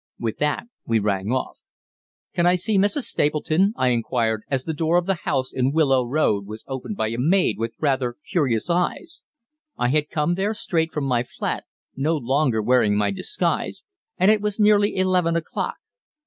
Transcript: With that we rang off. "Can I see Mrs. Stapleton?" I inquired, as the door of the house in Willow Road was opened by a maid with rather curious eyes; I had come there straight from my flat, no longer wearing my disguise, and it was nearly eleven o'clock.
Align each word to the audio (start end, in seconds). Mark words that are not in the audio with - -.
With 0.19 0.39
that 0.39 0.63
we 0.83 0.97
rang 0.97 1.31
off. 1.31 1.59
"Can 2.33 2.47
I 2.47 2.55
see 2.55 2.79
Mrs. 2.79 3.03
Stapleton?" 3.03 3.71
I 3.77 3.89
inquired, 3.89 4.41
as 4.49 4.63
the 4.63 4.73
door 4.73 4.97
of 4.97 5.05
the 5.05 5.13
house 5.13 5.53
in 5.53 5.71
Willow 5.73 6.03
Road 6.03 6.47
was 6.47 6.65
opened 6.67 6.97
by 6.97 7.09
a 7.09 7.19
maid 7.19 7.59
with 7.59 7.75
rather 7.79 8.15
curious 8.27 8.67
eyes; 8.67 9.21
I 9.77 9.89
had 9.89 10.09
come 10.09 10.33
there 10.33 10.55
straight 10.55 10.91
from 10.91 11.03
my 11.03 11.21
flat, 11.21 11.65
no 11.95 12.17
longer 12.17 12.63
wearing 12.63 12.97
my 12.97 13.11
disguise, 13.11 13.83
and 14.17 14.31
it 14.31 14.41
was 14.41 14.59
nearly 14.59 14.95
eleven 14.95 15.35
o'clock. 15.35 15.75